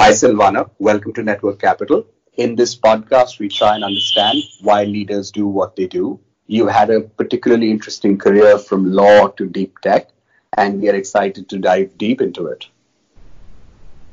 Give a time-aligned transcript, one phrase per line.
[0.00, 0.70] Hi, Silvana.
[0.78, 2.06] Welcome to Network Capital.
[2.34, 6.20] In this podcast, we try and understand why leaders do what they do.
[6.46, 10.10] You had a particularly interesting career from law to deep tech,
[10.56, 12.68] and we are excited to dive deep into it.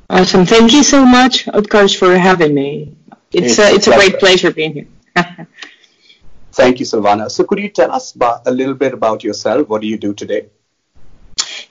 [0.10, 0.48] Awesome.
[0.48, 2.97] Thank you so much, Utkarsh, for having me.
[3.31, 4.88] It's, uh, it's, a, it's a great pleasure being here.
[6.52, 7.29] Thank you, Silvana.
[7.29, 9.70] So, could you tell us about, a little bit about yourself?
[9.70, 10.47] What do you do today?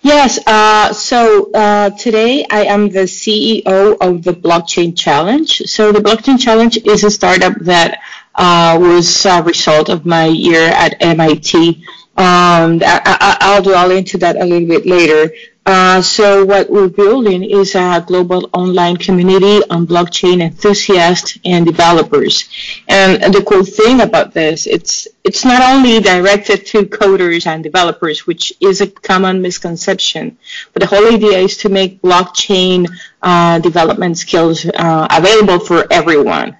[0.04, 0.38] Yes.
[0.46, 5.62] Uh, so uh, today I am the CEO of the Blockchain Challenge.
[5.64, 8.02] So the Blockchain Challenge is a startup that
[8.34, 11.86] uh, was a result of my year at MIT.
[12.18, 15.32] Um, I, will dwell into that a little bit later.
[15.66, 22.44] Uh, so what we're building is a global online community on blockchain enthusiasts and developers.
[22.86, 28.26] And the cool thing about this, it's it's not only directed to coders and developers,
[28.26, 30.36] which is a common misconception,
[30.74, 32.86] but the whole idea is to make blockchain
[33.22, 36.58] uh, development skills uh, available for everyone.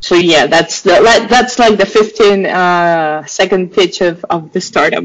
[0.00, 0.98] So yeah, that's the
[1.30, 5.04] that's like the 15 uh, second pitch of, of the startup.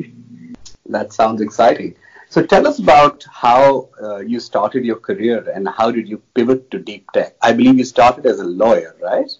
[0.87, 1.95] That sounds exciting.
[2.29, 6.69] So tell us about how uh, you started your career and how did you pivot
[6.71, 7.35] to deep tech?
[7.41, 9.31] I believe you started as a lawyer, right?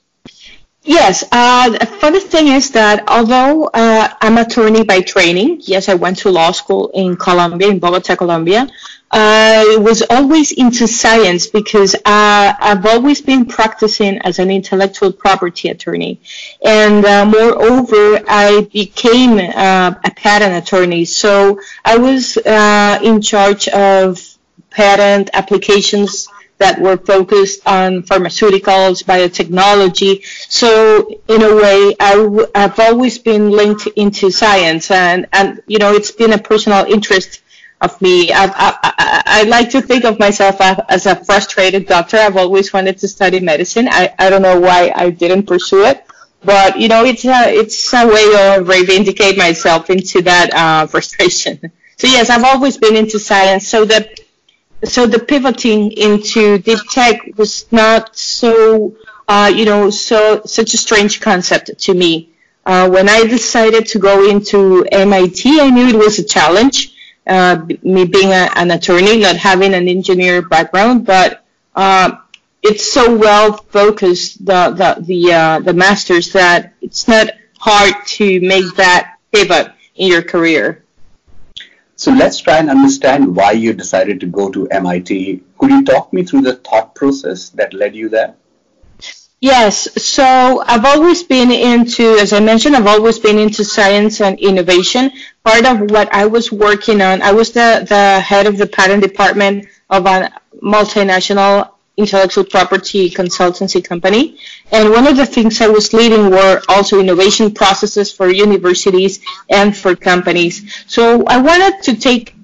[0.88, 1.24] Yes.
[1.32, 6.20] Uh, the funny thing is that although uh, I'm attorney by training, yes, I went
[6.20, 8.68] to law school in Colombia, in Bogota, Colombia.
[9.12, 15.70] I was always into science because uh, I've always been practicing as an intellectual property
[15.70, 16.22] attorney.
[16.64, 21.06] And uh, moreover, I became uh, a patent attorney.
[21.06, 24.20] So I was uh, in charge of
[24.70, 26.28] patent applications
[26.58, 30.26] that were focused on pharmaceuticals, biotechnology.
[30.50, 35.78] So in a way, I w- I've always been linked into science and, and, you
[35.78, 37.42] know, it's been a personal interest
[37.82, 38.32] of me.
[38.32, 42.18] I, I, I, like to think of myself as a frustrated doctor.
[42.18, 43.88] I've always wanted to study medicine.
[43.88, 46.04] I, I don't know why I didn't pursue it,
[46.44, 51.72] but you know, it's a, it's a way of reivindicate myself into that uh, frustration.
[51.98, 53.68] So yes, I've always been into science.
[53.68, 54.10] So the
[54.84, 58.96] so the pivoting into deep tech was not so
[59.28, 62.30] uh, you know so such a strange concept to me.
[62.66, 66.94] Uh, when I decided to go into MIT, I knew it was a challenge
[67.28, 71.46] uh, me being a, an attorney, not having an engineer background, but
[71.76, 72.18] uh,
[72.64, 77.30] it's so well focused the the the, uh, the masters that it's not
[77.60, 80.84] hard to make that pivot in your career.
[81.98, 85.42] So let's try and understand why you decided to go to MIT.
[85.58, 88.36] Could you talk me through the thought process that led you there?
[89.42, 94.40] Yes, so I've always been into, as I mentioned, I've always been into science and
[94.40, 95.12] innovation.
[95.44, 99.02] Part of what I was working on, I was the, the head of the patent
[99.02, 100.32] department of a
[100.62, 104.38] multinational intellectual property consultancy company.
[104.72, 109.20] And one of the things I was leading were also innovation processes for universities
[109.50, 110.84] and for companies.
[110.88, 112.36] So I wanted to take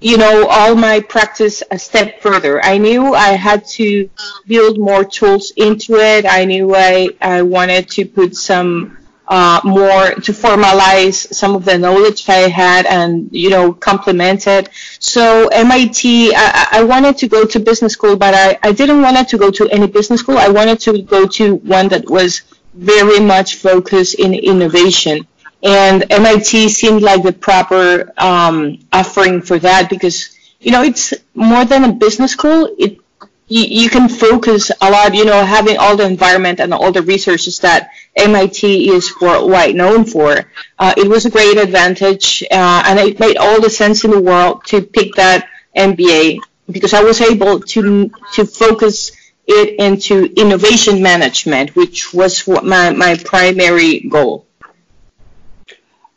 [0.00, 2.64] you know, all my practice a step further.
[2.64, 4.08] I knew I had to
[4.46, 6.24] build more tools into it.
[6.24, 8.96] I knew I, I wanted to put some
[9.28, 14.46] uh, more to formalize some of the knowledge that I had and, you know, complement
[14.46, 14.70] it.
[14.98, 19.28] So MIT, I, I wanted to go to business school, but I, I didn't want
[19.28, 20.38] to go to any business school.
[20.38, 22.42] I wanted to go to one that was
[22.74, 25.26] very much focused in innovation.
[25.62, 31.64] And MIT seemed like the proper um, offering for that because, you know, it's more
[31.64, 32.74] than a business school.
[32.78, 32.98] It
[33.48, 37.02] you, you, can focus a lot, you know, having all the environment and all the
[37.02, 40.50] resources that MIT is worldwide known for.
[40.78, 44.20] Uh, it was a great advantage, uh, and it made all the sense in the
[44.20, 46.38] world to pick that MBA
[46.70, 49.12] because I was able to to focus
[49.46, 54.47] it into innovation management, which was my, my primary goal.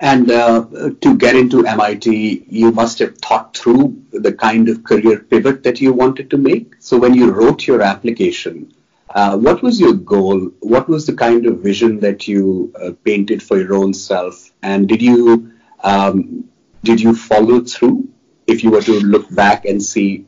[0.01, 0.65] And uh,
[0.99, 5.79] to get into MIT, you must have thought through the kind of career pivot that
[5.79, 6.73] you wanted to make.
[6.79, 8.73] So when you wrote your application,
[9.13, 10.49] uh, what was your goal?
[10.61, 14.51] What was the kind of vision that you uh, painted for your own self?
[14.63, 15.53] And did you
[15.83, 16.49] um,
[16.83, 18.09] did you follow through?
[18.47, 20.25] If you were to look back and see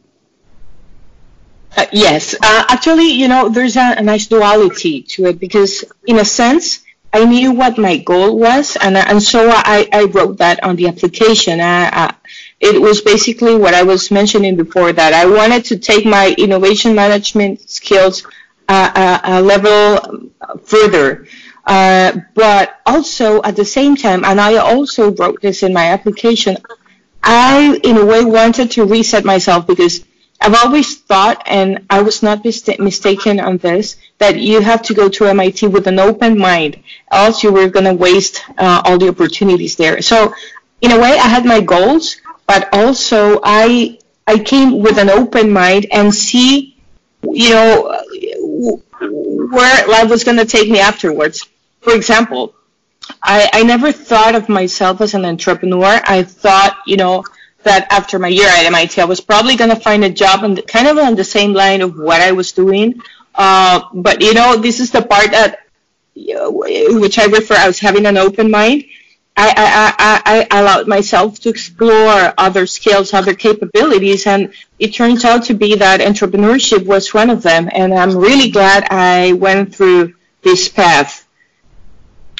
[1.76, 6.20] uh, yes, uh, actually, you know, there's a, a, nice duality to it because, in
[6.20, 6.83] a sense,
[7.14, 10.88] I knew what my goal was, and and so I, I wrote that on the
[10.88, 11.62] application.
[11.62, 12.16] I, I,
[12.60, 16.96] it was basically what I was mentioning before that I wanted to take my innovation
[16.96, 18.26] management skills
[18.68, 20.30] uh, a, a, level
[20.64, 21.28] further.
[21.66, 26.58] Uh, but also at the same time, and I also wrote this in my application,
[27.22, 30.04] I in a way wanted to reset myself because
[30.44, 34.94] I've always thought, and I was not mista- mistaken on this, that you have to
[34.94, 38.98] go to MIT with an open mind, else you were going to waste uh, all
[38.98, 40.02] the opportunities there.
[40.02, 40.34] So,
[40.82, 45.52] in a way, I had my goals, but also I I came with an open
[45.52, 46.78] mind and see,
[47.24, 48.00] you know,
[49.00, 51.48] where life was going to take me afterwards.
[51.82, 52.56] For example,
[53.22, 56.00] I, I never thought of myself as an entrepreneur.
[56.06, 57.24] I thought, you know,
[57.64, 60.66] that after my year at MIT, I was probably going to find a job and
[60.68, 63.02] kind of on the same line of what I was doing.
[63.36, 65.60] Uh, but you know, this is the part that,
[66.16, 68.86] which I refer, I was having an open mind.
[69.36, 75.26] I, I, I, I allowed myself to explore other skills, other capabilities, and it turns
[75.26, 77.68] out to be that entrepreneurship was one of them.
[77.72, 80.14] And I'm really glad I went through
[80.44, 81.23] this path.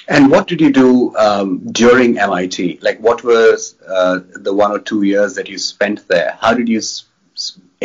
[0.08, 2.80] And what did you do um, during MIT?
[2.82, 6.38] Like, what was uh, the one or two years that you spent there?
[6.42, 6.82] How did you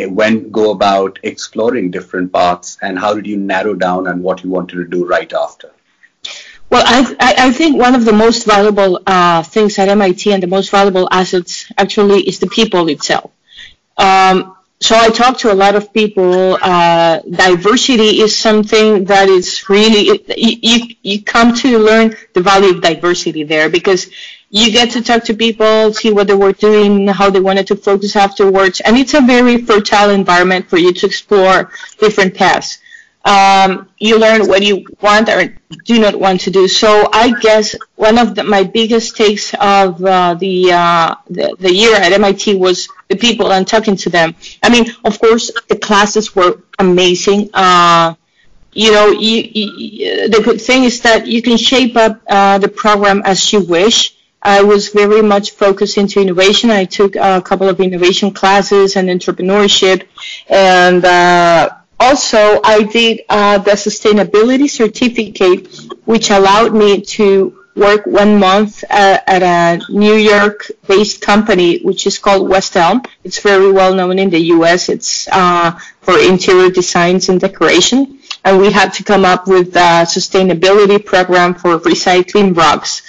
[0.07, 4.49] when go about exploring different paths, and how did you narrow down on what you
[4.49, 5.71] wanted to do right after?
[6.69, 10.47] Well, I, I think one of the most valuable uh, things at MIT and the
[10.47, 13.31] most valuable assets actually is the people itself.
[13.97, 16.57] Um, so I talk to a lot of people.
[16.61, 22.81] Uh, diversity is something that is really you, you come to learn the value of
[22.81, 24.09] diversity there because
[24.49, 27.75] you get to talk to people, see what they were doing, how they wanted to
[27.75, 32.79] focus afterwards, and it's a very fertile environment for you to explore different paths.
[33.25, 35.53] Um, you learn what you want or
[35.85, 36.67] do not want to do.
[36.67, 41.73] So I guess one of the, my biggest takes of uh, the, uh, the, the
[41.73, 44.35] year at MIT was the people and talking to them.
[44.63, 47.49] I mean, of course, the classes were amazing.
[47.53, 48.15] Uh,
[48.71, 52.69] you know, you, you, the good thing is that you can shape up uh, the
[52.69, 54.15] program as you wish.
[54.41, 56.69] I was very much focused into innovation.
[56.69, 60.07] I took a couple of innovation classes and entrepreneurship,
[60.47, 65.67] and uh, also, I did uh, the sustainability certificate,
[66.05, 72.17] which allowed me to work one month uh, at a New York-based company, which is
[72.17, 73.01] called West Elm.
[73.23, 74.89] It's very well known in the U.S.
[74.89, 80.05] It's uh, for interior designs and decoration, and we had to come up with a
[80.05, 83.01] sustainability program for recycling rugs.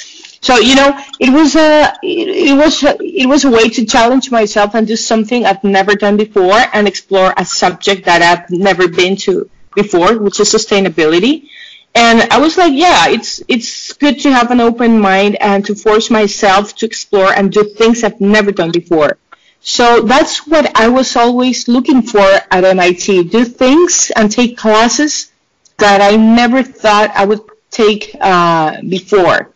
[0.42, 4.30] So you know, it was a it, was a, it was a way to challenge
[4.30, 8.88] myself and do something I've never done before and explore a subject that I've never
[8.88, 11.48] been to before, which is sustainability.
[11.94, 15.74] And I was like, yeah, it's it's good to have an open mind and to
[15.74, 19.18] force myself to explore and do things I've never done before.
[19.60, 23.24] So that's what I was always looking for at MIT.
[23.24, 25.32] Do things and take classes
[25.76, 29.52] that I never thought I would take uh, before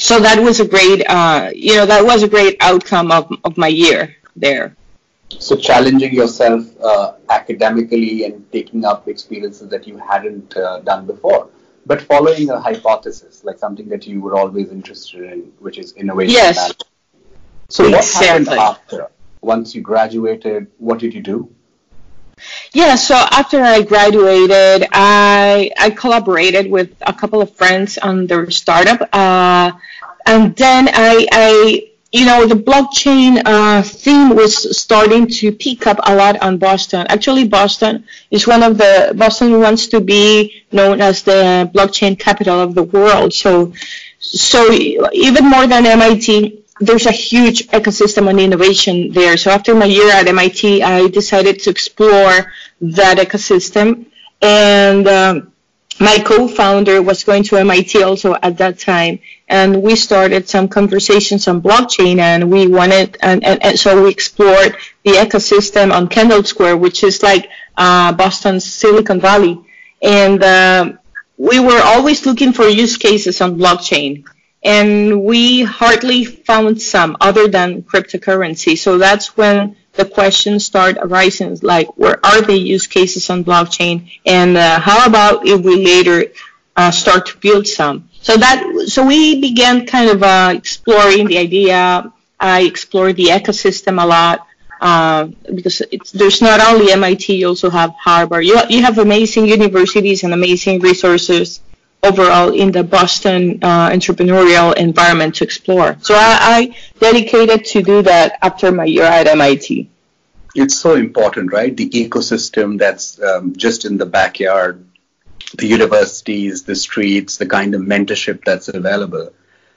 [0.00, 3.56] so that was a great, uh, you know, that was a great outcome of, of
[3.56, 4.76] my year there.
[5.38, 11.50] So challenging yourself uh, academically and taking up experiences that you hadn't uh, done before,
[11.86, 16.34] but following a hypothesis, like something that you were always interested in, which is innovation.
[16.34, 16.56] Yes.
[16.56, 16.84] Management.
[17.68, 18.26] So exactly.
[18.26, 19.10] what happened after?
[19.42, 21.54] Once you graduated, what did you do?
[22.72, 28.50] Yeah, so after I graduated, I I collaborated with a couple of friends on their
[28.50, 29.72] startup, uh,
[30.26, 35.98] and then I, I you know, the blockchain uh, theme was starting to pick up
[36.02, 37.06] a lot on Boston.
[37.08, 42.58] Actually, Boston is one of the Boston wants to be known as the blockchain capital
[42.60, 43.32] of the world.
[43.32, 43.72] So,
[44.18, 49.36] so even more than MIT, there's a huge ecosystem and innovation there.
[49.36, 54.06] So after my year at MIT, I decided to explore that ecosystem.
[54.40, 55.52] And um,
[56.00, 59.18] my co-founder was going to MIT also at that time,
[59.48, 64.10] and we started some conversations on blockchain, and we wanted, and, and, and so we
[64.10, 69.60] explored the ecosystem on Kendall Square, which is like uh, Boston's Silicon Valley,
[70.00, 70.92] and uh,
[71.36, 74.24] we were always looking for use cases on blockchain
[74.62, 78.76] and we hardly found some other than cryptocurrency.
[78.76, 84.10] So that's when the questions start arising, like where are the use cases on blockchain,
[84.24, 86.32] and uh, how about if we later
[86.76, 88.08] uh, start to build some?
[88.22, 92.12] So that so we began kind of uh, exploring the idea.
[92.38, 94.46] I explored the ecosystem a lot.
[94.80, 95.82] Uh, because
[96.14, 98.46] there's not only MIT, you also have Harvard.
[98.46, 101.60] You, you have amazing universities and amazing resources
[102.02, 105.96] overall in the Boston uh, entrepreneurial environment to explore.
[106.00, 109.88] So I, I, dedicated to do that after my year at MIT.
[110.54, 111.76] It's so important, right?
[111.76, 114.84] The ecosystem that's um, just in the backyard,
[115.56, 119.32] the universities, the streets, the kind of mentorship that's available.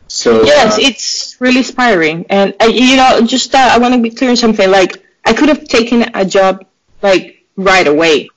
[0.08, 2.26] So yes, uh, it's really inspiring.
[2.30, 4.70] And uh, you know, just uh, I want to be clear on something.
[4.70, 6.66] Like I could have taken a job
[7.02, 8.30] like right away.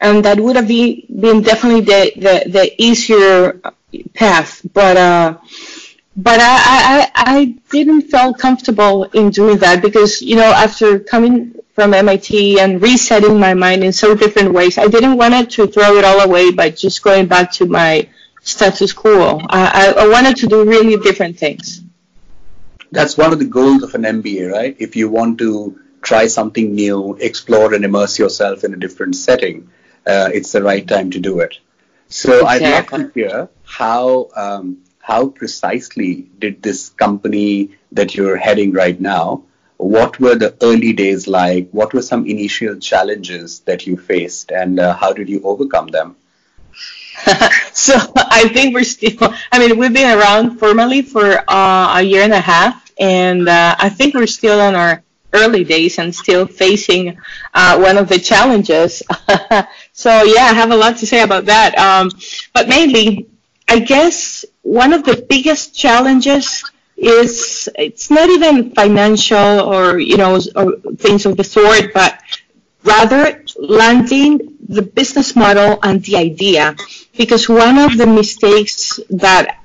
[0.00, 3.60] And that would have been, been definitely the, the, the easier
[4.14, 4.60] path.
[4.72, 5.38] But, uh,
[6.16, 11.54] but I, I, I didn't feel comfortable in doing that because, you know, after coming
[11.74, 15.96] from MIT and resetting my mind in so different ways, I didn't want to throw
[15.96, 18.08] it all away by just going back to my
[18.42, 19.40] status quo.
[19.48, 21.80] I, I wanted to do really different things.
[22.92, 24.76] That's one of the goals of an MBA, right?
[24.78, 29.68] If you want to try something new, explore and immerse yourself in a different setting,
[30.06, 31.58] uh, it's the right time to do it.
[32.08, 32.66] So exactly.
[32.66, 38.98] I'd love to hear how um, how precisely did this company that you're heading right
[38.98, 39.44] now?
[39.76, 41.68] What were the early days like?
[41.72, 46.16] What were some initial challenges that you faced, and uh, how did you overcome them?
[47.72, 49.34] so I think we're still.
[49.52, 53.76] I mean, we've been around formally for uh, a year and a half, and uh,
[53.78, 55.03] I think we're still on our
[55.34, 57.18] early days and still facing
[57.54, 59.02] uh, one of the challenges.
[59.92, 61.76] so yeah, I have a lot to say about that.
[61.78, 62.10] Um,
[62.54, 63.28] but mainly,
[63.68, 66.64] I guess one of the biggest challenges
[66.96, 72.20] is it's not even financial or you know or things of the sort, but
[72.84, 76.76] rather landing the business model and the idea.
[77.16, 79.60] Because one of the mistakes that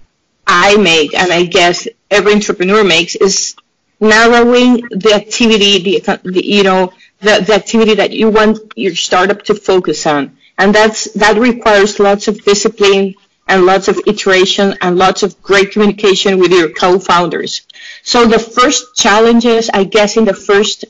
[0.47, 3.55] I make, and I guess every entrepreneur makes, is
[3.99, 9.43] narrowing the activity, the, the you know, the, the activity that you want your startup
[9.43, 10.37] to focus on.
[10.57, 13.15] And that's, that requires lots of discipline
[13.47, 17.63] and lots of iteration and lots of great communication with your co-founders.
[18.03, 20.85] So the first challenges, I guess, in the first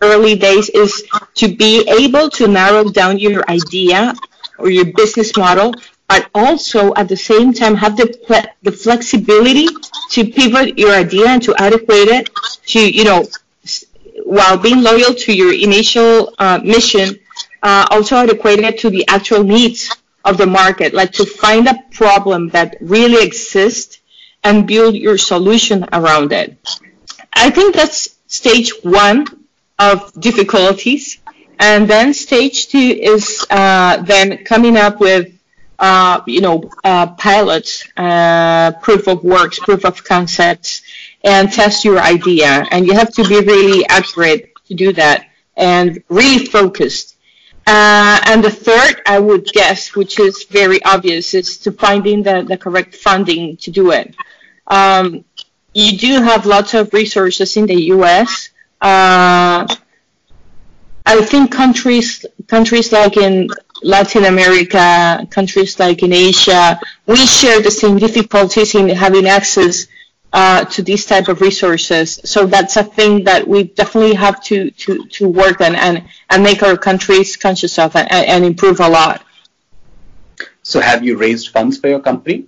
[0.00, 1.04] early days is
[1.36, 4.14] to be able to narrow down your idea
[4.58, 5.74] or your business model,
[6.08, 8.08] but also at the same time have the,
[8.62, 9.66] the flexibility
[10.10, 12.30] to pivot your idea and to adequate it
[12.66, 13.24] to, you know,
[14.24, 17.18] while being loyal to your initial uh, mission,
[17.62, 19.90] uh, also adequate it to the actual needs
[20.24, 24.00] of the market, like to find a problem that really exists
[24.42, 26.56] and build your solution around it.
[27.32, 29.26] I think that's stage one
[29.78, 31.18] of difficulties.
[31.58, 35.32] And then stage two is uh, then coming up with,
[35.78, 40.82] uh, you know, uh, pilots, uh, proof of works, proof of concepts,
[41.22, 42.66] and test your idea.
[42.70, 47.16] And you have to be really accurate to do that and really focused.
[47.66, 52.42] Uh, and the third, I would guess, which is very obvious, is to finding the,
[52.42, 54.14] the correct funding to do it.
[54.66, 55.24] Um,
[55.72, 58.50] you do have lots of resources in the U.S.
[58.80, 59.66] Uh,
[61.06, 63.48] I think countries countries like in
[63.84, 69.86] Latin America, countries like in Asia, we share the same difficulties in having access
[70.32, 72.18] uh, to these type of resources.
[72.24, 76.42] So that's a thing that we definitely have to, to, to work on and, and
[76.42, 79.24] make our countries conscious of and, and improve a lot.
[80.62, 82.46] So have you raised funds for your company?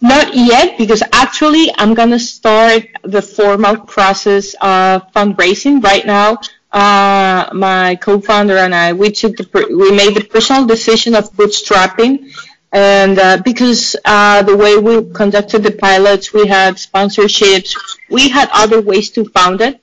[0.00, 6.38] Not yet, because actually I'm going to start the formal process of fundraising right now.
[6.76, 9.46] Uh, my co-founder and I, we took the,
[9.82, 12.30] we made the personal decision of bootstrapping
[12.72, 17.70] and uh, because uh, the way we conducted the pilots, we had sponsorships,
[18.10, 19.80] we had other ways to fund it,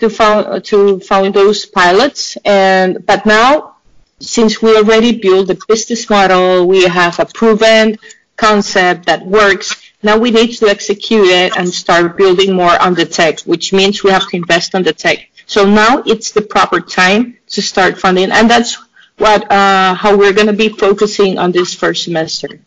[0.00, 2.36] to found to fund those pilots.
[2.44, 3.76] And but now,
[4.20, 7.98] since we already built the business model, we have a proven
[8.36, 9.74] concept that works.
[10.02, 14.04] Now we need to execute it and start building more on the tech, which means
[14.04, 15.18] we have to invest on the tech.
[15.46, 18.76] So now it's the proper time to start funding, and that's
[19.16, 22.60] what uh, how we're going to be focusing on this first semester.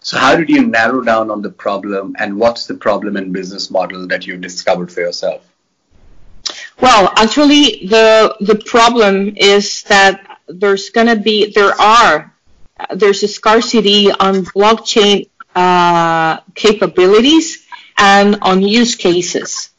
[0.00, 3.70] So how did you narrow down on the problem and what's the problem and business
[3.70, 5.46] model that you discovered for yourself?
[6.80, 12.34] Well, actually the the problem is that there's going to be there are
[12.90, 17.64] there's a scarcity on blockchain uh, capabilities
[17.96, 19.71] and on use cases.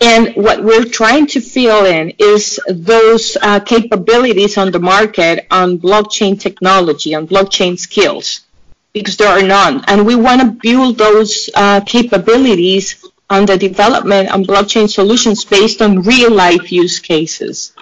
[0.00, 5.78] And what we're trying to fill in is those uh, capabilities on the market on
[5.78, 8.42] blockchain technology, on blockchain skills,
[8.92, 9.82] because there are none.
[9.86, 15.82] And we want to build those uh, capabilities on the development on blockchain solutions based
[15.82, 17.72] on real life use cases,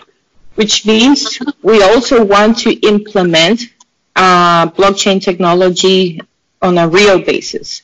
[0.55, 3.61] which means we also want to implement
[4.17, 6.21] uh, blockchain technology
[6.63, 7.83] on a real basis.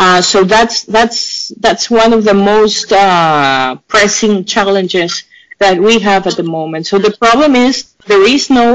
[0.00, 5.24] Uh, so that's that's that's one of the most uh, pressing challenges
[5.58, 6.86] that we have at the moment.
[6.86, 8.66] So the problem is there is no.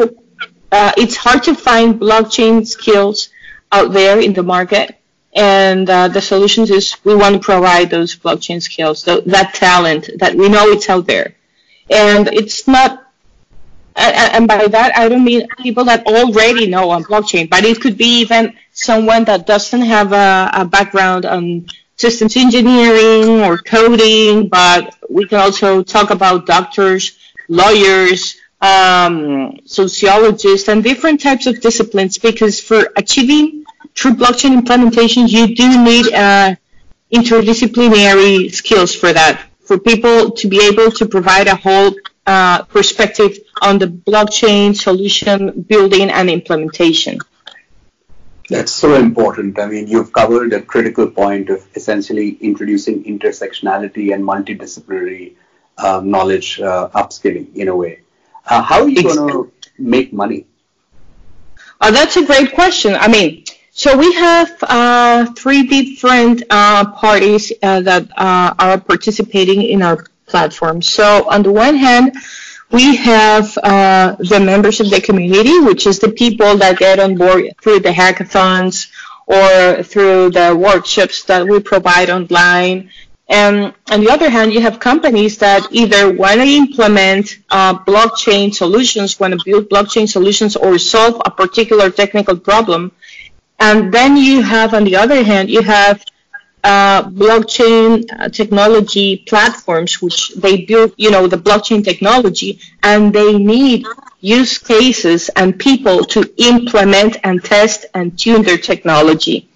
[0.71, 3.29] Uh, it's hard to find blockchain skills
[3.71, 4.99] out there in the market,
[5.33, 10.09] and uh, the solutions is we want to provide those blockchain skills, th- that talent
[10.19, 11.33] that we know it's out there,
[11.89, 13.04] and it's not
[13.95, 17.97] and by that I don't mean people that already know on blockchain, but it could
[17.97, 24.95] be even someone that doesn't have a, a background on systems engineering or coding, but
[25.09, 32.59] we can also talk about doctors, lawyers, um, sociologists, and different types of disciplines because
[32.59, 36.53] for achieving true blockchain implementation, you do need uh,
[37.13, 41.93] interdisciplinary skills for that, for people to be able to provide a whole
[42.25, 47.19] uh, perspective on the blockchain solution building and implementation.
[48.49, 49.57] That's so important.
[49.57, 55.33] I mean, you've covered a critical point of essentially introducing intersectionality and multidisciplinary
[55.77, 57.99] uh, knowledge uh, upskilling in a way.
[58.47, 60.45] Uh, how are you going to make money?
[61.81, 62.93] Uh, that's a great question.
[62.95, 70.05] I mean, so we have uh, three different uh, parties that are participating in our
[70.35, 70.77] platform.
[70.81, 72.07] So on the one hand,
[72.77, 77.11] we have uh, the members of the community, which is the people that get on
[77.23, 78.75] board through the hackathons
[79.37, 82.77] or through the workshops that we provide online.
[83.43, 88.53] And on the other hand, you have companies that either want to implement uh, blockchain
[88.53, 92.91] solutions, want to build blockchain solutions or solve a particular technical problem.
[93.69, 96.03] And then you have, on the other hand, you have
[96.65, 103.37] uh, blockchain uh, technology platforms, which they build, you know, the blockchain technology, and they
[103.37, 103.85] need
[104.19, 109.47] use cases and people to implement and test and tune their technology.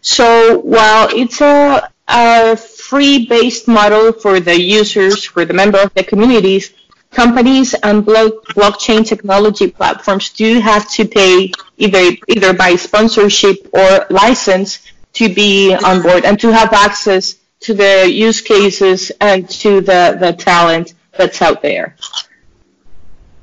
[0.00, 6.04] So while it's a, a free-based model for the users, for the member of the
[6.04, 6.72] communities,
[7.10, 14.80] companies and blockchain technology platforms do have to pay either either by sponsorship or license
[15.18, 20.16] to be on board and to have access to the use cases and to the,
[20.18, 21.96] the talent that's out there.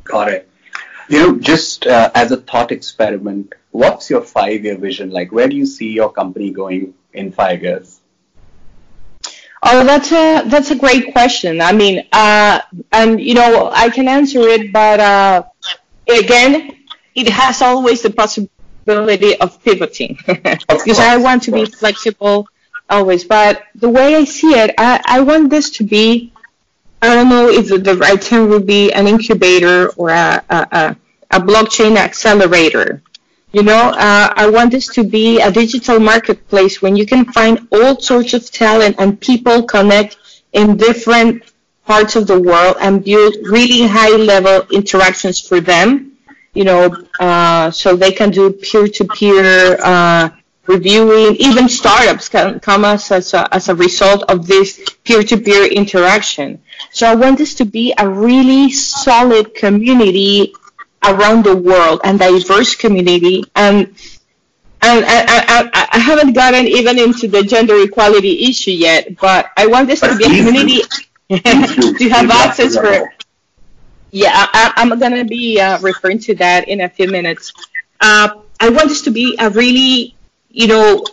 [0.05, 0.49] Got it.
[1.09, 5.09] You know, just uh, as a thought experiment, what's your five year vision?
[5.09, 7.99] Like, where do you see your company going in five years?
[9.61, 11.59] Oh, that's a that's a great question.
[11.59, 15.43] I mean, uh, and you know, I can answer it, but uh,
[16.07, 18.54] again, it has always the possibility
[18.85, 22.47] possibility of pivoting because I want to be flexible
[22.89, 23.23] always.
[23.23, 26.31] But the way I see it, I, I want this to be,
[27.01, 30.95] I don't know if the right term would be an incubator or a, a,
[31.31, 33.01] a blockchain accelerator.
[33.51, 37.67] You know, uh, I want this to be a digital marketplace when you can find
[37.71, 40.17] all sorts of talent and people connect
[40.51, 41.43] in different
[41.85, 46.14] parts of the world and build really high level interactions for them
[46.55, 50.29] you know, uh, so they can do peer-to-peer uh,
[50.65, 51.35] reviewing.
[51.35, 56.61] Even startups can come as, as, a, as a result of this peer-to-peer interaction.
[56.91, 60.53] So I want this to be a really solid community
[61.03, 63.43] around the world and diverse community.
[63.55, 63.95] And
[64.81, 69.65] and I, I, I, haven't gotten even into the gender equality issue yet, but I
[69.65, 70.81] want this to be a community
[71.29, 73.11] to have access for
[74.15, 77.51] yeah, I, am going to be uh, referring to that in a few minutes.
[77.99, 78.29] Uh,
[78.61, 80.15] I want this to be a really,
[80.49, 81.03] you know,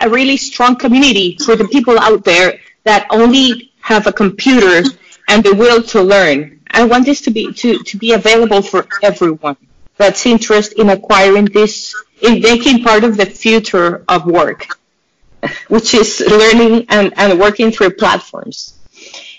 [0.00, 4.88] a really strong community for the people out there that only have a computer
[5.28, 6.60] and the will to learn.
[6.70, 9.56] I want this to be to, to be available for everyone
[9.96, 14.78] that's interested in acquiring this, in making part of the future of work,
[15.68, 18.73] which is learning and, and working through platforms.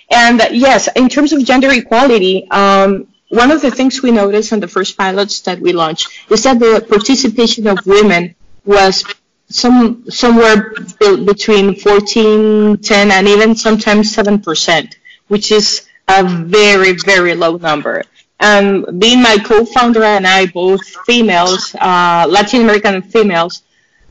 [0.10, 4.60] And yes, in terms of gender equality, um, one of the things we noticed on
[4.60, 9.04] the first pilots that we launched is that the participation of women was
[9.50, 14.96] some somewhere between 14, 10, and even sometimes 7%,
[15.28, 18.04] which is a very, very low number.
[18.40, 23.64] And being my co-founder and I, both females, uh, Latin American females,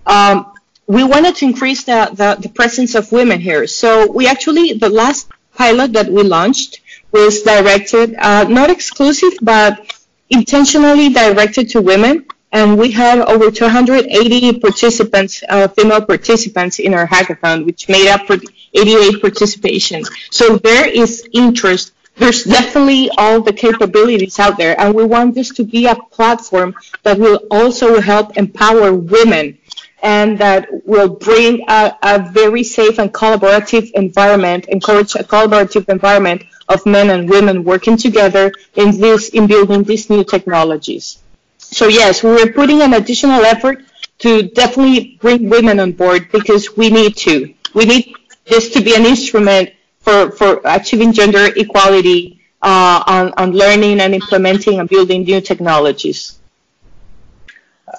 [0.06, 0.52] um,
[0.86, 3.66] we wanted to increase the, the, the presence of women here.
[3.66, 6.80] So we actually, the last pilot that we launched
[7.12, 9.94] was directed, uh, not exclusive, but
[10.30, 12.26] intentionally directed to women.
[12.52, 18.26] And we had over 280 participants, uh, female participants in our hackathon, which made up
[18.26, 18.36] for
[18.72, 20.04] 88 participation.
[20.30, 21.92] So there is interest.
[22.16, 24.80] There's definitely all the capabilities out there.
[24.80, 29.58] And we want this to be a platform that will also help empower women
[30.04, 36.44] and that will bring a, a, very safe and collaborative environment, encourage a collaborative environment
[36.68, 41.18] of men and women working together in this, in building these new technologies.
[41.56, 43.82] So yes, we're putting an additional effort
[44.18, 47.54] to definitely bring women on board because we need to.
[47.74, 48.14] We need
[48.44, 54.14] this to be an instrument for, for achieving gender equality uh, on, on learning and
[54.14, 56.38] implementing and building new technologies.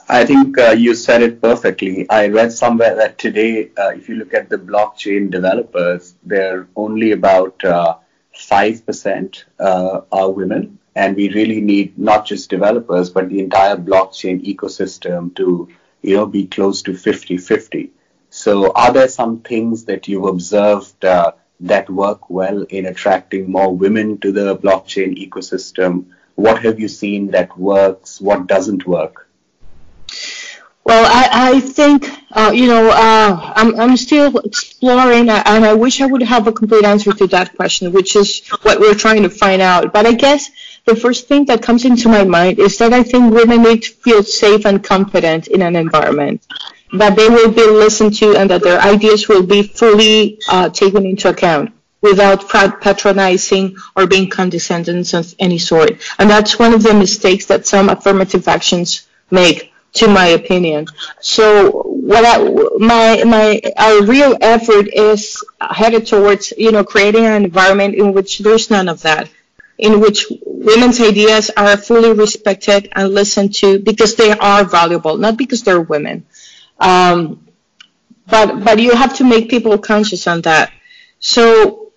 [0.08, 2.08] I think uh, you said it perfectly.
[2.10, 7.12] I read somewhere that today, uh, if you look at the blockchain developers, they're only
[7.12, 7.96] about uh,
[8.36, 10.78] 5% uh, are women.
[10.96, 15.70] And we really need not just developers, but the entire blockchain ecosystem to
[16.04, 17.90] you know, be close to 50-50.
[18.30, 23.76] So are there some things that you've observed uh, that work well in attracting more
[23.76, 26.12] women to the blockchain ecosystem?
[26.36, 28.22] What have you seen that works?
[28.22, 29.25] What doesn't work?
[30.86, 35.74] Well, I, I think, uh, you know, uh, I'm, I'm still exploring, uh, and I
[35.74, 39.24] wish I would have a complete answer to that question, which is what we're trying
[39.24, 39.92] to find out.
[39.94, 40.52] But I guess
[40.86, 43.92] the first thing that comes into my mind is that I think women need to
[43.94, 46.46] feel safe and confident in an environment,
[46.94, 51.04] that they will be listened to and that their ideas will be fully uh, taken
[51.08, 55.94] into account without patronizing or being condescending of any sort.
[56.20, 60.88] And that's one of the mistakes that some affirmative actions make to my opinion.
[61.20, 62.38] So what I,
[62.78, 68.40] my my our real effort is headed towards you know creating an environment in which
[68.40, 69.30] there's none of that,
[69.78, 75.38] in which women's ideas are fully respected and listened to because they are valuable, not
[75.38, 76.26] because they're women.
[76.80, 77.48] Um,
[78.28, 80.72] but but you have to make people conscious on that.
[81.20, 81.94] So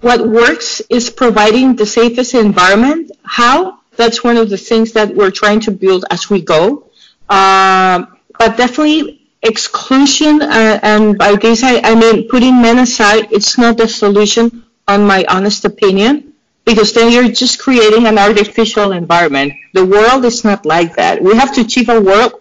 [0.00, 3.12] what works is providing the safest environment.
[3.24, 3.80] How?
[3.96, 6.90] That's one of the things that we're trying to build as we go
[7.32, 13.56] um, but definitely exclusion, uh, and by this I, I mean putting men aside, it's
[13.58, 19.52] not the solution, on my honest opinion, because then you're just creating an artificial environment.
[19.72, 21.22] The world is not like that.
[21.22, 22.32] We have to achieve a world.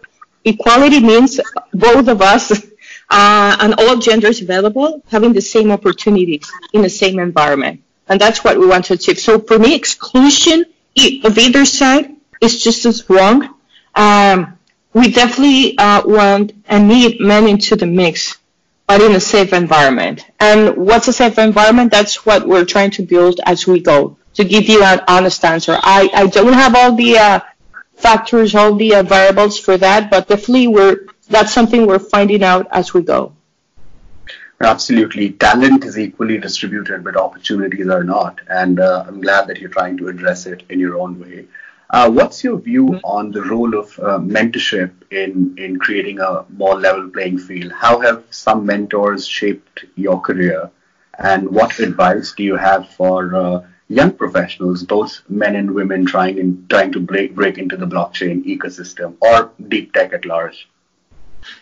[0.43, 1.39] Equality means
[1.73, 2.51] both of us
[3.09, 7.81] uh, and all genders available having the same opportunities in the same environment.
[8.07, 9.19] And that's what we want to achieve.
[9.19, 10.65] So for me, exclusion
[11.23, 13.55] of either side is just as wrong.
[13.95, 14.57] Um,
[14.93, 18.37] we definitely uh, want and need men into the mix,
[18.87, 20.25] but in a safe environment.
[20.39, 21.91] And what's a safe environment?
[21.91, 24.17] That's what we're trying to build as we go.
[24.35, 27.39] To give you an honest answer, I, I don't have all the uh,
[27.95, 32.67] factors, all the uh, variables for that, but definitely we're that's something we're finding out
[32.71, 33.33] as we go.
[34.61, 39.69] Absolutely, talent is equally distributed, but opportunities are not, and uh, I'm glad that you're
[39.69, 41.47] trying to address it in your own way.
[41.91, 43.05] Uh, what's your view mm-hmm.
[43.05, 47.69] on the role of uh, mentorship in, in creating a more level playing field?
[47.73, 50.71] How have some mentors shaped your career?
[51.19, 56.37] And what advice do you have for uh, young professionals, both men and women, trying
[56.37, 60.69] in, trying to break break into the blockchain ecosystem or deep tech at large?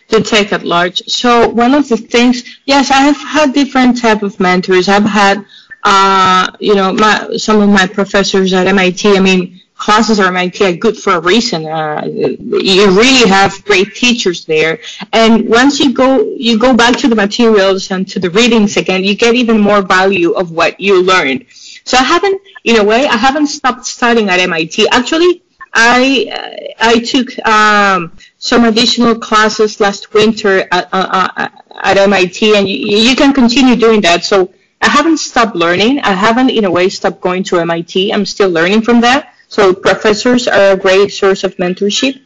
[0.08, 1.02] The tech at large.
[1.08, 4.88] So one of the things, yes, I have had different type of mentors.
[4.88, 5.44] I've had,
[5.82, 9.16] uh, you know, my, some of my professors at MIT.
[9.16, 11.66] I mean, classes are MIT good for a reason.
[11.66, 14.78] Uh, you really have great teachers there,
[15.12, 19.02] and once you go you go back to the materials and to the readings again,
[19.02, 21.46] you get even more value of what you learned.
[21.84, 24.86] So I haven't, in a way, I haven't stopped studying at MIT.
[24.90, 26.02] Actually, I
[26.38, 31.48] uh, I took um, some additional classes last winter at, uh, uh
[31.82, 34.24] at MIT, and you, you can continue doing that.
[34.24, 36.00] So I haven't stopped learning.
[36.00, 38.12] I haven't, in a way, stopped going to MIT.
[38.12, 39.29] I'm still learning from that.
[39.50, 42.20] So professors are a great source of mentorship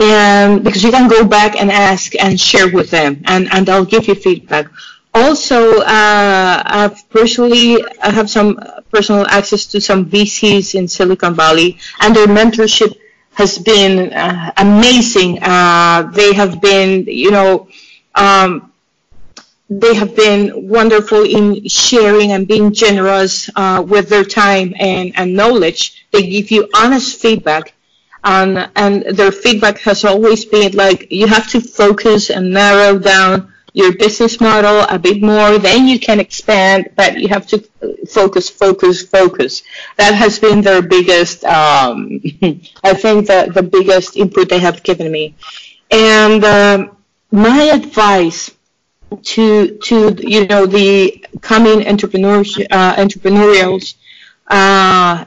[0.00, 3.84] and because you can go back and ask and share with them and, and they'll
[3.84, 4.66] give you feedback.
[5.14, 8.58] Also, uh, I've personally, I have some
[8.90, 12.96] personal access to some VCs in Silicon Valley and their mentorship
[13.34, 15.42] has been uh, amazing.
[15.42, 17.68] Uh, they have been, you know,
[18.14, 18.72] um,
[19.68, 25.34] they have been wonderful in sharing and being generous uh, with their time and, and
[25.34, 26.01] knowledge.
[26.12, 27.74] They give you honest feedback,
[28.24, 33.52] and, and their feedback has always been like you have to focus and narrow down
[33.74, 37.58] your business model a bit more, then you can expand, but you have to
[38.10, 39.62] focus, focus, focus.
[39.96, 42.20] That has been their biggest, um,
[42.84, 45.34] I think, the, the biggest input they have given me.
[45.90, 46.96] And um,
[47.30, 48.50] my advice
[49.22, 53.94] to to you know the coming entrepreneurs uh, entrepreneurials.
[54.52, 55.24] Uh,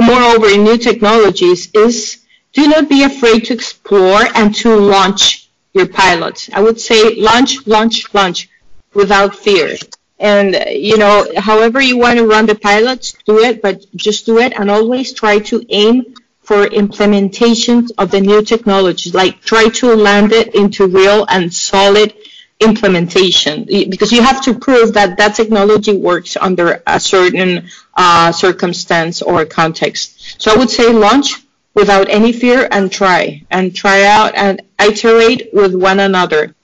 [0.00, 5.86] moreover, in new technologies, is do not be afraid to explore and to launch your
[5.86, 6.48] pilots.
[6.52, 8.48] I would say launch, launch, launch
[8.94, 9.76] without fear.
[10.18, 14.38] And you know, however you want to run the pilots, do it, but just do
[14.38, 19.14] it, and always try to aim for implementation of the new technologies.
[19.14, 22.14] Like try to land it into real and solid
[22.60, 29.22] implementation because you have to prove that that technology works under a certain uh, circumstance
[29.22, 30.40] or context.
[30.42, 31.34] So I would say launch
[31.74, 36.54] without any fear and try and try out and iterate with one another.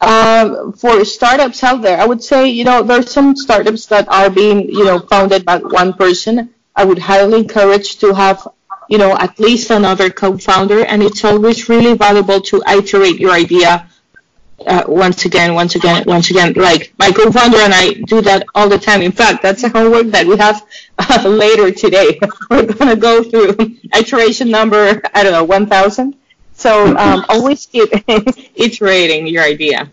[0.00, 4.30] Um, for startups out there, I would say, you know, there's some startups that are
[4.30, 6.54] being, you know, founded by one person.
[6.76, 8.46] I would highly encourage to have,
[8.88, 13.87] you know, at least another co-founder, and it's always really valuable to iterate your idea
[14.66, 16.52] uh, once again, once again, once again.
[16.54, 19.02] Like my co-founder and I do that all the time.
[19.02, 20.66] In fact, that's a homework that we have
[20.98, 22.18] uh, later today.
[22.50, 23.56] We're gonna go through
[23.94, 26.16] iteration number I don't know 1,000.
[26.52, 27.88] So um, always keep
[28.56, 29.90] iterating your idea.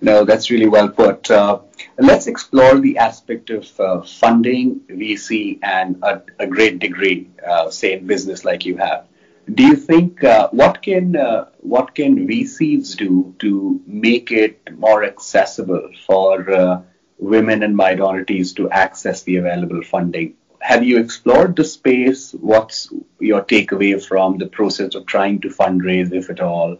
[0.00, 1.30] No, that's really well put.
[1.30, 1.60] Uh,
[1.98, 7.94] let's explore the aspect of uh, funding, VC, and a, a great degree, uh, say
[7.94, 9.06] in business like you have
[9.52, 15.04] do you think uh, what can uh, what can VCs do to make it more
[15.04, 16.82] accessible for uh,
[17.18, 20.34] women and minorities to access the available funding?
[20.60, 22.32] Have you explored the space?
[22.32, 26.78] What's your takeaway from the process of trying to fundraise, if at all?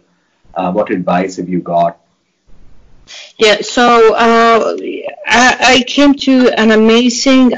[0.55, 1.99] Uh, what advice have you got?
[3.37, 4.75] Yeah, so uh,
[5.27, 7.53] I, I, came to an amazing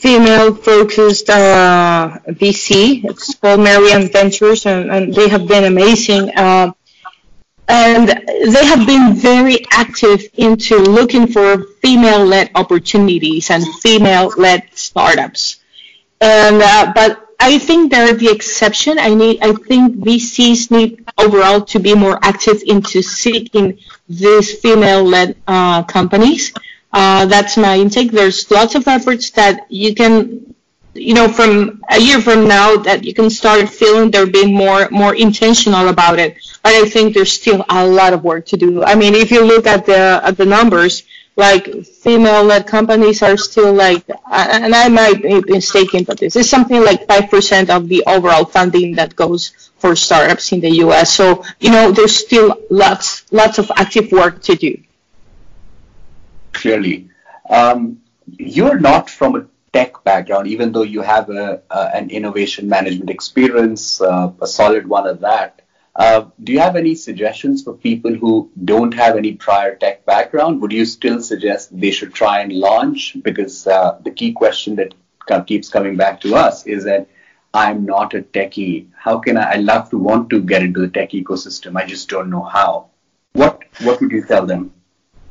[0.00, 3.04] uh, female-focused uh, VC.
[3.04, 6.30] It's called Marian Ventures, and, and, they have been amazing.
[6.36, 6.72] Uh,
[7.68, 15.60] and they have been very active into looking for female-led opportunities and female-led startups.
[16.20, 18.98] And uh, but I think they're the exception.
[18.98, 19.38] I need.
[19.40, 26.52] I think VCs need overall to be more active into seeking these female-led uh, companies.
[26.92, 28.10] Uh, that's my intake.
[28.10, 30.54] There's lots of efforts that you can,
[30.94, 34.88] you know, from a year from now that you can start feeling they're being more
[34.90, 36.36] more intentional about it.
[36.64, 38.82] But I think there's still a lot of work to do.
[38.82, 41.04] I mean, if you look at the at the numbers,
[41.36, 46.82] like female-led companies are still like, and I might be mistaken, but this is something
[46.84, 51.12] like five percent of the overall funding that goes for startups in the U.S.
[51.14, 54.76] So you know, there's still lots lots of active work to do
[56.52, 57.08] clearly.
[57.48, 58.00] Um,
[58.38, 64.00] you're not from a tech background, even though you have a, an innovation management experience,
[64.00, 65.62] uh, a solid one at that.
[65.96, 70.60] Uh, do you have any suggestions for people who don't have any prior tech background?
[70.60, 73.16] Would you still suggest they should try and launch?
[73.22, 74.94] Because uh, the key question that
[75.46, 77.08] keeps coming back to us is that
[77.52, 78.86] I'm not a techie.
[78.96, 79.52] How can I?
[79.52, 81.76] I love to want to get into the tech ecosystem.
[81.76, 82.90] I just don't know how.
[83.32, 84.72] What What would you tell them?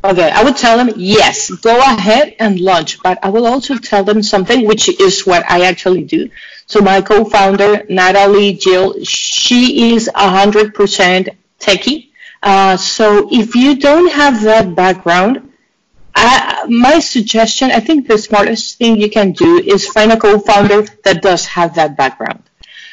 [0.03, 4.03] Okay, I would tell them, yes, go ahead and launch, but I will also tell
[4.05, 6.29] them something, which is what I actually do.
[6.67, 12.11] So my co-founder, Natalie Jill, she is 100% techie.
[12.41, 15.51] Uh, so if you don't have that background,
[16.15, 20.83] I, my suggestion, I think the smartest thing you can do is find a co-founder
[21.03, 22.43] that does have that background.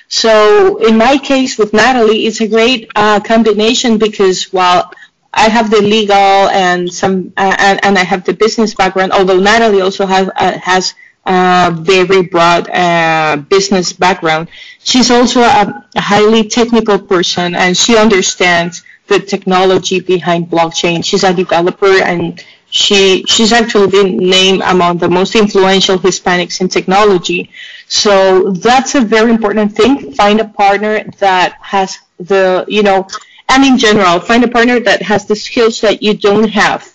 [0.08, 4.92] So in my case with Natalie, it's a great uh, combination because while
[5.36, 9.12] I have the legal and some, uh, and, and, I have the business background.
[9.12, 10.94] Although Natalie also has uh, has
[11.26, 14.48] a very broad uh, business background,
[14.82, 21.04] she's also a, highly technical person, and she understands the technology behind blockchain.
[21.04, 26.68] She's a developer, and she she's actually been named among the most influential Hispanics in
[26.68, 27.50] technology.
[27.88, 30.14] So that's a very important thing.
[30.14, 33.06] Find a partner that has the you know
[33.48, 36.92] and in general, find a partner that has the skills that you don't have.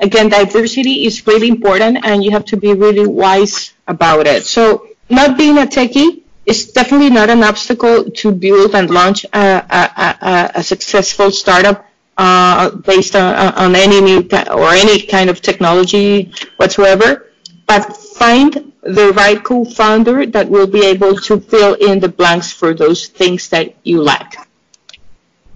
[0.00, 4.44] Again, diversity is really important and you have to be really wise about it.
[4.44, 9.38] So not being a techie is definitely not an obstacle to build and launch a,
[9.38, 11.86] a, a, a successful startup
[12.18, 17.30] uh, based on, on any new or any kind of technology whatsoever.
[17.66, 22.74] But find the right co-founder that will be able to fill in the blanks for
[22.74, 24.48] those things that you lack.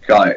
[0.06, 0.36] Got.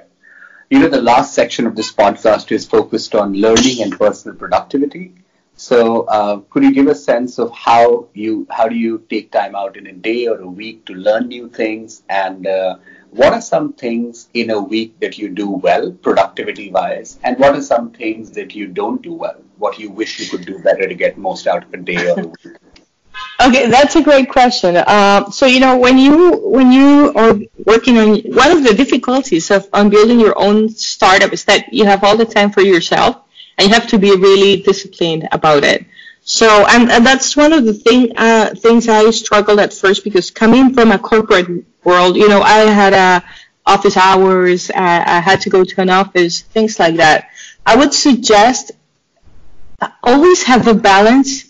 [0.71, 5.13] You know, the last section of this podcast is focused on learning and personal productivity.
[5.55, 9.55] So, uh, could you give a sense of how you how do you take time
[9.55, 12.77] out in a day or a week to learn new things, and uh,
[13.11, 17.55] what are some things in a week that you do well, productivity wise, and what
[17.55, 19.39] are some things that you don't do well?
[19.57, 22.19] What you wish you could do better to get most out of a day or
[22.19, 22.57] a week?
[23.41, 24.75] Okay, that's a great question.
[24.75, 29.49] Uh, so you know, when you when you are working on one of the difficulties
[29.49, 33.21] of on building your own startup is that you have all the time for yourself,
[33.57, 35.85] and you have to be really disciplined about it.
[36.21, 40.29] So, and, and that's one of the thing uh, things I struggled at first because
[40.31, 43.23] coming from a corporate world, you know, I had a
[43.65, 44.69] office hours.
[44.69, 47.29] I had to go to an office, things like that.
[47.65, 48.71] I would suggest
[50.03, 51.45] always have a balance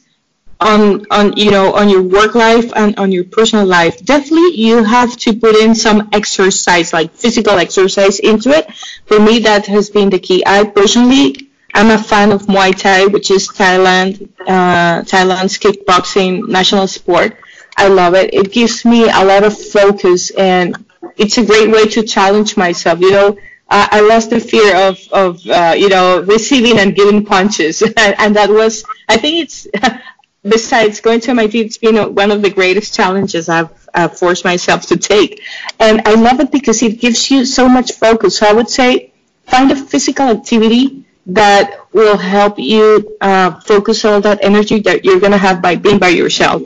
[0.60, 4.84] on on you know on your work life and on your personal life definitely you
[4.84, 8.70] have to put in some exercise like physical exercise into it.
[9.06, 10.44] For me that has been the key.
[10.46, 16.88] I personally i'm a fan of muay thai which is thailand uh, thailand's kickboxing national
[16.88, 17.38] sport.
[17.78, 18.34] I love it.
[18.34, 20.76] It gives me a lot of focus and
[21.16, 23.38] it's a great way to challenge myself you know.
[23.72, 27.84] I lost the fear of, of uh, you know, receiving and giving punches.
[27.98, 29.68] and that was, I think it's,
[30.50, 34.86] besides going to MIT, it's been one of the greatest challenges I've uh, forced myself
[34.88, 35.42] to take.
[35.80, 38.38] And I love it because it gives you so much focus.
[38.38, 39.14] So I would say
[39.46, 45.20] find a physical activity that will help you uh, focus all that energy that you're
[45.20, 46.62] going to have by being by yourself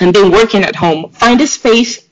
[0.00, 1.10] and being working at home.
[1.10, 2.08] Find a space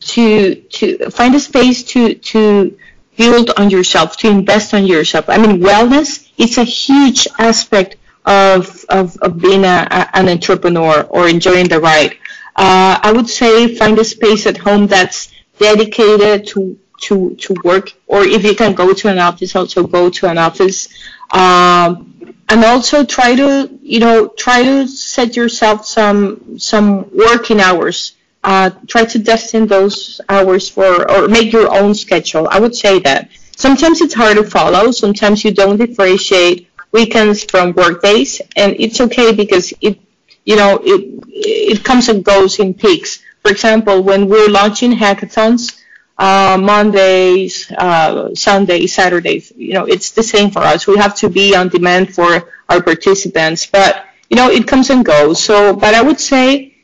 [0.00, 2.78] to to find a space to to
[3.16, 5.28] build on yourself, to invest on yourself.
[5.28, 7.96] I mean, wellness it's a huge aspect
[8.28, 12.12] of, of, of being a, a, an entrepreneur or enjoying the ride.
[12.54, 17.92] Uh, I would say find a space at home that's dedicated to, to, to work,
[18.06, 20.88] or if you can go to an office, also go to an office.
[21.30, 22.14] Um,
[22.50, 28.14] and also try to, you know, try to set yourself some, some working hours.
[28.44, 32.48] Uh, try to destine those hours for, or make your own schedule.
[32.50, 33.30] I would say that.
[33.56, 34.92] Sometimes it's hard to follow.
[34.92, 39.98] Sometimes you don't differentiate weekends from work days, and it's okay because it,
[40.44, 43.20] you know, it it comes and goes in peaks.
[43.42, 45.78] For example, when we're launching hackathons,
[46.18, 50.86] uh, Mondays, uh, Sundays, Saturdays, you know, it's the same for us.
[50.86, 55.04] We have to be on demand for our participants, but you know, it comes and
[55.04, 55.42] goes.
[55.42, 56.74] So, but I would say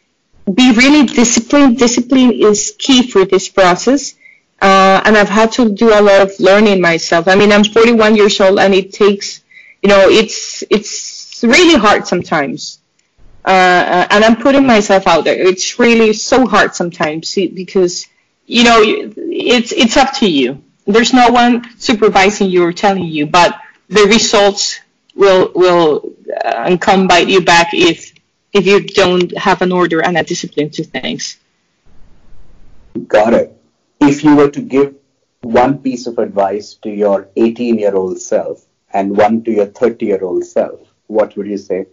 [0.52, 1.78] be really disciplined.
[1.78, 4.14] Discipline is key for this process.
[4.60, 7.28] Uh, and I've had to do a lot of learning myself.
[7.28, 9.42] I mean, I'm 41 years old and it takes
[9.84, 12.80] you know, it's it's really hard sometimes.
[13.44, 15.36] Uh, and I'm putting myself out there.
[15.36, 18.06] It's really so hard sometimes because
[18.46, 20.64] you know it's it's up to you.
[20.86, 24.80] There's no one supervising you or telling you, but the results
[25.14, 28.14] will will uh, come bite you back if
[28.54, 31.36] if you don't have an order and a discipline to things.
[33.06, 33.60] Got it.
[34.00, 34.94] If you were to give
[35.42, 38.64] one piece of advice to your 18 year old self,
[38.94, 41.86] and one to your 30 year old self, what would you say?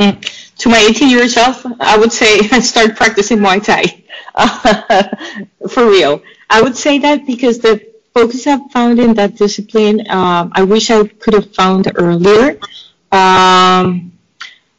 [0.00, 0.56] Mm.
[0.58, 4.04] To my 18 year old self, I would say start practicing Muay Thai.
[5.68, 6.22] for real.
[6.50, 10.90] I would say that because the focus I've found in that discipline, um, I wish
[10.90, 12.58] I could have found earlier.
[13.12, 14.12] Um,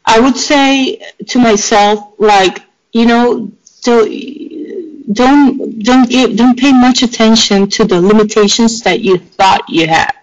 [0.06, 3.52] I would say to myself, like, you know,
[3.84, 9.88] don't don't don't give, don't pay much attention to the limitations that you thought you
[9.88, 10.14] had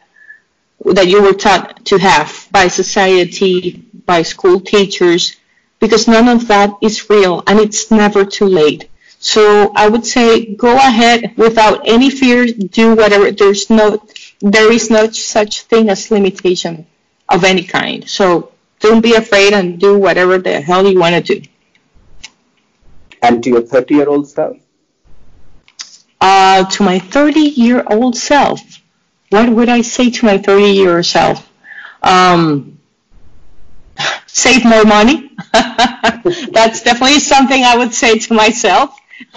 [0.84, 5.36] that you were taught to have by society, by school teachers,
[5.80, 8.88] because none of that is real and it's never too late.
[9.18, 13.30] So I would say go ahead without any fear, do whatever.
[13.30, 14.02] There's no,
[14.40, 16.86] there is no such thing as limitation
[17.28, 18.08] of any kind.
[18.08, 21.48] So don't be afraid and do whatever the hell you want to do.
[23.22, 24.56] And to your 30 year old self?
[26.20, 28.60] Uh, to my 30 year old self
[29.30, 31.48] what would I say to my 30 year old self?
[32.02, 32.78] Um,
[34.26, 35.30] save more money.
[35.52, 38.96] That's definitely something I would say to myself.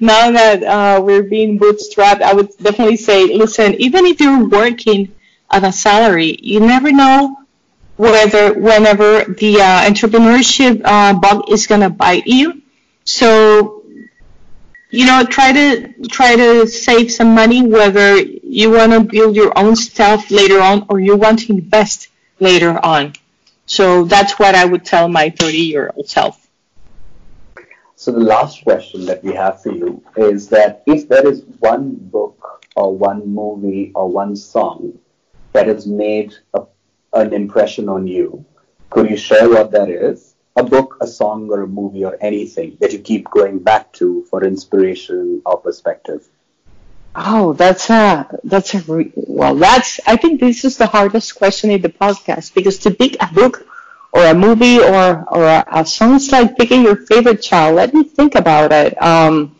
[0.00, 5.14] now that uh, we're being bootstrapped, I would definitely say, listen, even if you're working
[5.50, 7.36] at a salary, you never know
[7.96, 12.60] whether whenever the uh, entrepreneurship uh, bug is going to bite you.
[13.04, 13.84] So
[14.90, 18.16] you know, try to try to save some money, whether
[18.54, 22.78] you want to build your own stuff later on or you want to invest later
[22.84, 23.12] on.
[23.66, 26.48] So that's what I would tell my 30 year old self.
[27.96, 31.94] So the last question that we have for you is that if there is one
[31.94, 34.98] book or one movie or one song
[35.52, 36.62] that has made a,
[37.12, 38.44] an impression on you,
[38.90, 40.34] could you share what that is?
[40.56, 44.24] a book, a song, or a movie, or anything that you keep going back to
[44.30, 46.28] for inspiration or perspective?
[47.16, 49.54] Oh, that's a that's a re- well.
[49.54, 53.32] That's I think this is the hardest question in the podcast because to pick a
[53.32, 53.66] book
[54.12, 57.76] or a movie or or a, a song is like picking your favorite child.
[57.76, 59.00] Let me think about it.
[59.00, 59.54] Um,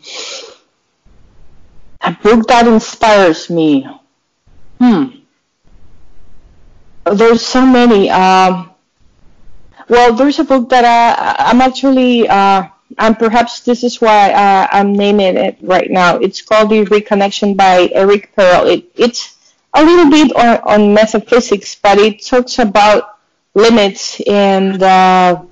[2.01, 3.85] a book that inspires me.
[4.79, 5.05] Hmm.
[7.05, 8.09] There's so many.
[8.11, 8.71] Um,
[9.89, 12.67] well, there's a book that I, I'm actually uh,
[12.97, 16.17] and perhaps this is why uh, I'm naming it right now.
[16.17, 18.67] It's called the Reconnection by Eric Pearl.
[18.67, 19.35] It, it's
[19.73, 23.19] a little bit on, on metaphysics, but it talks about
[23.53, 25.43] limits and uh,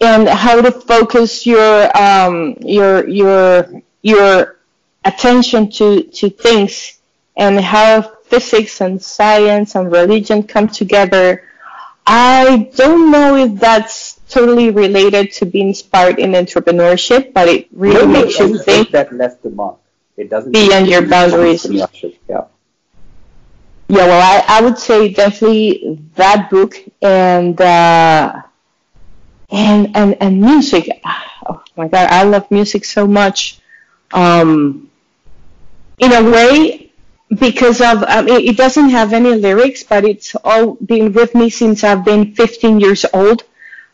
[0.00, 4.58] and how to focus your um, your your your
[5.04, 6.98] attention to to things
[7.36, 11.44] and how physics and science and religion come together.
[12.06, 18.06] I don't know if that's totally related to being inspired in entrepreneurship, but it really
[18.06, 19.78] no, makes you think that left the mark.
[20.16, 21.64] It doesn't beyond your boundaries.
[21.64, 21.86] Yeah.
[23.90, 28.42] Yeah, well, I, I would say definitely that book and uh,
[29.50, 30.90] and and and music.
[31.48, 33.60] Oh my God, I love music so much.
[34.12, 34.90] Um,
[35.98, 36.92] in a way,
[37.30, 41.48] because of I mean, it doesn't have any lyrics, but it's all been with me
[41.48, 43.44] since I've been 15 years old.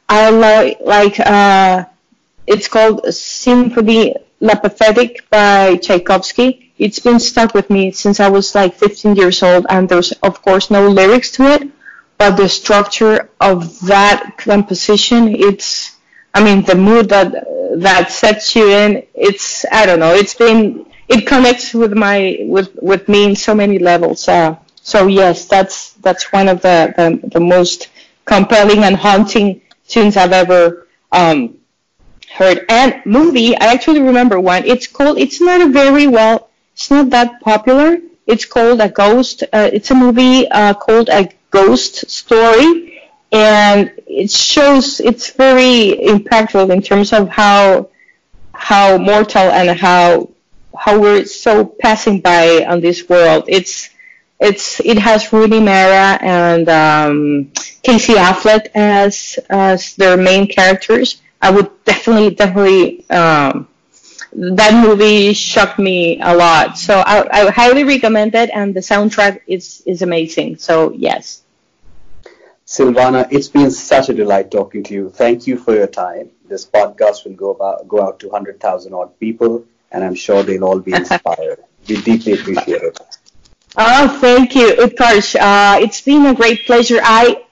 [0.09, 1.85] I like like uh,
[2.47, 4.55] it's called Symphony La
[5.31, 6.73] by Tchaikovsky.
[6.79, 10.43] It's been stuck with me since I was like 15 years old, and there's of
[10.43, 11.69] course no lyrics to it,
[12.19, 15.97] but the structure of that composition, it's
[16.35, 17.33] I mean the mood that
[17.77, 19.05] that sets you in.
[19.15, 20.15] It's I don't know.
[20.15, 24.29] It's been it connects with my with with me in so many levels.
[24.29, 27.89] Uh, so yes, that's that's one of the, the, the most
[28.27, 31.59] compelling and haunting tunes I've ever um,
[32.33, 32.65] heard.
[32.69, 34.65] And movie, I actually remember one.
[34.65, 35.19] It's called.
[35.19, 36.51] It's not a very well.
[36.75, 37.99] It's not that popular.
[38.27, 39.43] It's called a ghost.
[39.53, 43.01] Uh, it's a movie uh, called a ghost story,
[43.33, 45.01] and it shows.
[45.01, 47.91] It's very impactful in terms of how
[48.53, 50.31] how mortal and how
[50.77, 53.45] how we're so passing by on this world.
[53.47, 53.91] It's
[54.41, 61.21] it's it has Rooney Mara and um, Casey Affleck as as their main characters.
[61.41, 63.69] I would definitely definitely um,
[64.33, 66.77] that movie shocked me a lot.
[66.79, 70.57] So I, I highly recommend it, and the soundtrack is is amazing.
[70.59, 71.43] So yes.
[72.67, 75.11] Silvana, it's been such a delight talking to you.
[75.11, 76.31] Thank you for your time.
[76.49, 80.43] This podcast will go about go out to hundred thousand odd people and I'm sure
[80.43, 81.63] they'll all be inspired.
[81.89, 82.99] we deeply appreciate it.
[83.77, 85.35] Oh, thank you, Utkarsh.
[85.35, 87.01] Uh, it's been a great pleasure.
[87.03, 87.43] I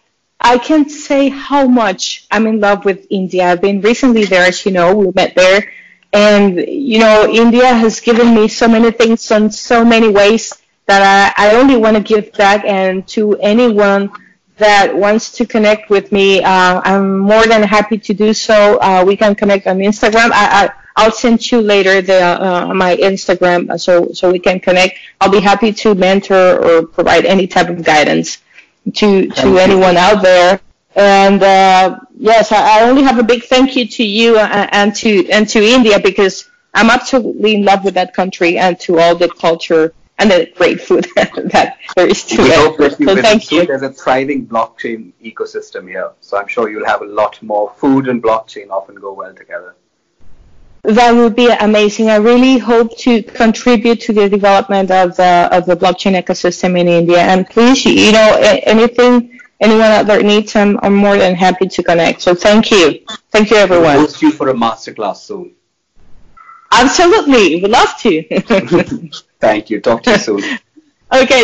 [0.40, 3.44] I can't say how much I'm in love with India.
[3.50, 5.72] I've been recently there, as you know, we met there,
[6.12, 10.52] and you know, India has given me so many things in so many ways
[10.86, 11.02] that
[11.38, 12.64] I, I only want to give back.
[12.64, 14.10] And to anyone
[14.58, 18.78] that wants to connect with me, uh, I'm more than happy to do so.
[18.78, 20.30] Uh, we can connect on Instagram.
[20.32, 24.60] I, I I'll send you later the uh, my Instagram uh, so so we can
[24.60, 24.98] connect.
[25.20, 28.38] I'll be happy to mentor or provide any type of guidance
[28.94, 30.60] to to anyone out there.
[30.94, 34.94] And uh, yes, I, I, only have a big thank you to you uh, and
[34.96, 39.14] to and to India because I'm absolutely in love with that country and to all
[39.14, 42.56] the culture and the great food that there is to we it.
[42.56, 43.66] Hope that you so thank you.
[43.66, 47.72] There's a thriving blockchain ecosystem here, so I'm sure you'll have a lot more.
[47.78, 49.74] Food and blockchain often go well together.
[50.84, 52.10] That would be amazing.
[52.10, 56.88] I really hope to contribute to the development of the of the blockchain ecosystem in
[56.88, 57.20] India.
[57.20, 58.28] And please, you know,
[58.64, 62.20] anything anyone out there needs, I'm, I'm more than happy to connect.
[62.20, 63.94] So thank you, thank you, everyone.
[63.94, 65.54] We'll host you for a masterclass soon.
[66.72, 68.24] Absolutely, would love to.
[69.40, 69.80] thank you.
[69.80, 70.42] Talk to you soon.
[71.12, 71.40] okay.